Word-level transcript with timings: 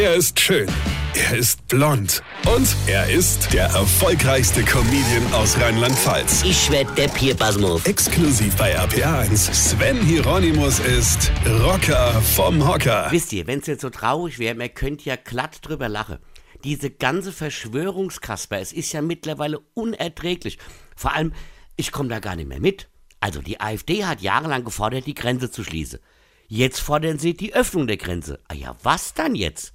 Er 0.00 0.14
ist 0.14 0.38
schön. 0.38 0.68
Er 1.16 1.36
ist 1.36 1.66
blond. 1.66 2.22
Und 2.46 2.68
er 2.86 3.10
ist 3.10 3.52
der 3.52 3.64
erfolgreichste 3.64 4.62
Comedian 4.62 5.34
aus 5.34 5.58
Rheinland-Pfalz. 5.58 6.44
Ich 6.44 6.70
werd 6.70 6.96
der 6.96 7.08
Pierpasmus. 7.08 7.84
Exklusiv 7.84 8.54
bei 8.54 8.78
RPA1. 8.78 9.52
Sven 9.52 10.00
Hieronymus 10.00 10.78
ist 10.78 11.32
Rocker 11.64 12.12
vom 12.22 12.64
Hocker. 12.64 13.08
Wisst 13.10 13.32
ihr, 13.32 13.48
wenn's 13.48 13.66
jetzt 13.66 13.80
so 13.80 13.90
traurig 13.90 14.38
wäre, 14.38 14.54
man 14.54 14.72
könnte 14.72 15.04
ja 15.06 15.16
glatt 15.16 15.58
drüber 15.62 15.88
lachen. 15.88 16.18
Diese 16.62 16.90
ganze 16.90 17.32
Verschwörungskasper, 17.32 18.60
es 18.60 18.72
ist 18.72 18.92
ja 18.92 19.02
mittlerweile 19.02 19.58
unerträglich. 19.74 20.58
Vor 20.94 21.12
allem, 21.12 21.32
ich 21.74 21.90
komme 21.90 22.08
da 22.08 22.20
gar 22.20 22.36
nicht 22.36 22.48
mehr 22.48 22.60
mit. 22.60 22.88
Also 23.18 23.42
die 23.42 23.60
AfD 23.60 24.04
hat 24.04 24.20
jahrelang 24.20 24.62
gefordert, 24.62 25.06
die 25.06 25.14
Grenze 25.14 25.50
zu 25.50 25.64
schließen. 25.64 25.98
Jetzt 26.46 26.78
fordern 26.78 27.18
sie 27.18 27.34
die 27.34 27.52
Öffnung 27.52 27.88
der 27.88 27.96
Grenze. 27.96 28.38
Ah 28.46 28.54
ja, 28.54 28.76
was 28.84 29.12
dann 29.12 29.34
jetzt? 29.34 29.74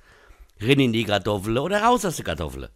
Rin 0.63 0.79
in 0.79 0.93
die 0.93 1.03
Kartoffel 1.03 1.57
oder 1.57 1.83
raus 1.83 2.05
aus 2.05 2.15
der 2.15 2.25
Kartoffel? 2.25 2.69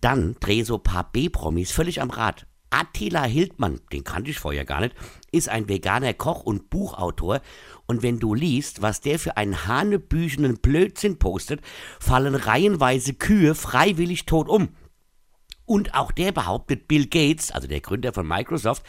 Dann 0.00 0.36
dreh 0.40 0.62
so 0.62 0.78
paar 0.78 1.10
B-Promis 1.12 1.72
völlig 1.72 2.00
am 2.00 2.10
Rad. 2.10 2.46
Attila 2.70 3.24
Hildmann, 3.24 3.80
den 3.92 4.04
kannte 4.04 4.30
ich 4.30 4.38
vorher 4.38 4.64
gar 4.64 4.80
nicht, 4.80 4.94
ist 5.32 5.48
ein 5.48 5.68
veganer 5.68 6.14
Koch 6.14 6.42
und 6.44 6.70
Buchautor. 6.70 7.40
Und 7.86 8.02
wenn 8.02 8.20
du 8.20 8.32
liest, 8.32 8.80
was 8.80 9.00
der 9.00 9.18
für 9.18 9.36
einen 9.36 9.66
hanebüchenen 9.66 10.58
Blödsinn 10.58 11.18
postet, 11.18 11.60
fallen 11.98 12.36
reihenweise 12.36 13.14
Kühe 13.14 13.56
freiwillig 13.56 14.24
tot 14.24 14.48
um. 14.48 14.68
Und 15.70 15.94
auch 15.94 16.10
der 16.10 16.32
behauptet, 16.32 16.88
Bill 16.88 17.06
Gates, 17.06 17.52
also 17.52 17.68
der 17.68 17.80
Gründer 17.80 18.12
von 18.12 18.26
Microsoft, 18.26 18.82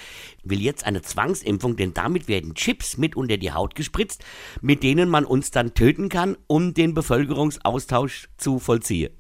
will 0.44 0.60
jetzt 0.60 0.84
eine 0.84 1.04
Zwangsimpfung, 1.04 1.76
denn 1.76 1.94
damit 1.94 2.28
werden 2.28 2.56
Chips 2.56 2.98
mit 2.98 3.16
unter 3.16 3.38
die 3.38 3.52
Haut 3.52 3.76
gespritzt, 3.76 4.26
mit 4.62 4.82
denen 4.82 5.08
man 5.08 5.24
uns 5.24 5.52
dann 5.52 5.76
töten 5.76 6.10
kann, 6.10 6.38
um 6.48 6.74
den 6.74 6.96
Bevölkerungsaustausch 6.96 8.30
zu 8.38 8.58
vollziehen. 8.58 9.14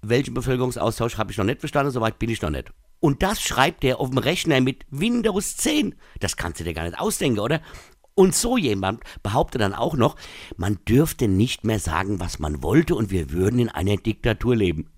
Welchen 0.00 0.32
Bevölkerungsaustausch 0.32 1.18
habe 1.18 1.30
ich 1.30 1.36
noch 1.36 1.44
nicht 1.44 1.60
verstanden, 1.60 1.92
soweit 1.92 2.18
bin 2.18 2.30
ich 2.30 2.40
noch 2.40 2.48
nicht. 2.48 2.72
Und 3.00 3.22
das 3.22 3.42
schreibt 3.42 3.84
er 3.84 4.00
auf 4.00 4.08
dem 4.08 4.16
Rechner 4.16 4.62
mit 4.62 4.86
Windows 4.88 5.58
10. 5.58 5.94
Das 6.20 6.38
kannst 6.38 6.60
du 6.60 6.64
dir 6.64 6.72
gar 6.72 6.84
nicht 6.84 6.98
ausdenken, 6.98 7.40
oder? 7.40 7.60
Und 8.14 8.34
so 8.34 8.56
jemand 8.56 9.02
behauptet 9.22 9.60
dann 9.60 9.74
auch 9.74 9.94
noch, 9.94 10.16
man 10.56 10.78
dürfte 10.88 11.28
nicht 11.28 11.64
mehr 11.64 11.80
sagen, 11.80 12.18
was 12.18 12.38
man 12.38 12.62
wollte 12.62 12.94
und 12.94 13.10
wir 13.10 13.30
würden 13.30 13.58
in 13.58 13.68
einer 13.68 13.98
Diktatur 13.98 14.56
leben. 14.56 14.88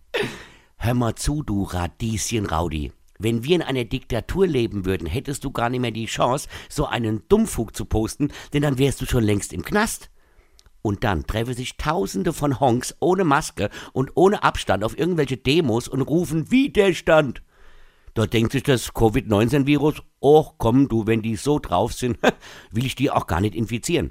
Hör 0.88 0.94
mal 0.94 1.14
zu, 1.16 1.42
du 1.42 1.64
Radieschen 1.64 2.46
Raudi. 2.46 2.92
Wenn 3.18 3.44
wir 3.44 3.56
in 3.56 3.60
einer 3.60 3.84
Diktatur 3.84 4.46
leben 4.46 4.86
würden, 4.86 5.06
hättest 5.06 5.44
du 5.44 5.50
gar 5.50 5.68
nicht 5.68 5.80
mehr 5.80 5.90
die 5.90 6.06
Chance, 6.06 6.48
so 6.70 6.86
einen 6.86 7.28
Dummfug 7.28 7.76
zu 7.76 7.84
posten, 7.84 8.32
denn 8.54 8.62
dann 8.62 8.78
wärst 8.78 9.02
du 9.02 9.04
schon 9.04 9.22
längst 9.22 9.52
im 9.52 9.60
Knast. 9.62 10.08
Und 10.80 11.04
dann 11.04 11.26
treffen 11.26 11.52
sich 11.52 11.76
Tausende 11.76 12.32
von 12.32 12.58
Honks 12.58 12.96
ohne 13.00 13.24
Maske 13.24 13.68
und 13.92 14.12
ohne 14.14 14.42
Abstand 14.42 14.82
auf 14.82 14.98
irgendwelche 14.98 15.36
Demos 15.36 15.88
und 15.88 16.00
rufen 16.00 16.50
Widerstand. 16.50 17.42
Da 18.14 18.24
denkt 18.24 18.52
sich 18.52 18.62
das 18.62 18.94
Covid-19-Virus, 18.94 19.96
oh 20.20 20.52
komm 20.56 20.88
du, 20.88 21.06
wenn 21.06 21.20
die 21.20 21.36
so 21.36 21.58
drauf 21.58 21.92
sind, 21.92 22.16
will 22.70 22.86
ich 22.86 22.94
die 22.94 23.10
auch 23.10 23.26
gar 23.26 23.42
nicht 23.42 23.54
infizieren. 23.54 24.10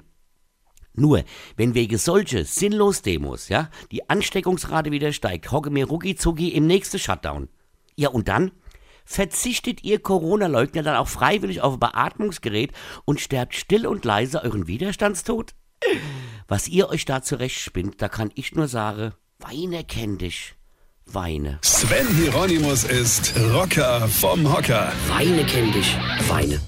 Nur, 0.94 1.24
wenn 1.56 1.74
wegen 1.74 1.98
solche 1.98 2.44
sinnlos 2.44 3.02
Demos, 3.02 3.48
ja, 3.48 3.70
die 3.92 4.08
Ansteckungsrate 4.08 4.90
wieder 4.90 5.12
steigt, 5.12 5.52
hocke 5.52 5.70
mir 5.70 5.86
rucki 5.86 6.48
im 6.48 6.66
nächsten 6.66 6.98
Shutdown. 6.98 7.48
Ja, 7.96 8.08
und 8.10 8.28
dann? 8.28 8.52
Verzichtet 9.04 9.84
ihr 9.84 10.00
Corona-Leugner 10.00 10.82
dann 10.82 10.96
auch 10.96 11.08
freiwillig 11.08 11.62
auf 11.62 11.74
ein 11.74 11.80
Beatmungsgerät 11.80 12.72
und 13.04 13.20
sterbt 13.20 13.54
still 13.54 13.86
und 13.86 14.04
leise 14.04 14.42
euren 14.42 14.66
Widerstandstod? 14.66 15.54
Was 16.46 16.68
ihr 16.68 16.88
euch 16.88 17.04
da 17.04 17.22
zurechtspinnt, 17.22 18.02
da 18.02 18.08
kann 18.08 18.30
ich 18.34 18.54
nur 18.54 18.68
sagen, 18.68 19.12
Weine 19.38 19.84
kenn 19.84 20.18
dich. 20.18 20.54
Weine. 21.06 21.58
Sven 21.62 22.06
Hieronymus 22.16 22.84
ist 22.84 23.34
Rocker 23.54 24.08
vom 24.08 24.52
Hocker. 24.52 24.92
Weine 25.08 25.44
kenn 25.46 25.72
dich. 25.72 25.96
Weine. 26.28 26.60